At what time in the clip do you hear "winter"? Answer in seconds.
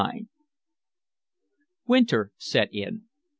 1.85-2.31